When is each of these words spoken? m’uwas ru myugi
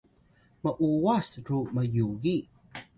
m’uwas 0.61 1.29
ru 1.45 1.59
myugi 1.75 2.35